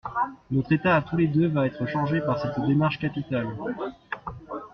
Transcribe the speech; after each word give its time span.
Notre 0.49 0.71
état 0.71 0.95
à 0.95 1.03
tous 1.03 1.15
les 1.15 1.27
deux 1.27 1.47
va 1.47 1.67
être 1.67 1.85
changé 1.85 2.21
par 2.21 2.39
cette 2.39 2.59
démarche 2.65 2.97
capitale. 2.97 3.45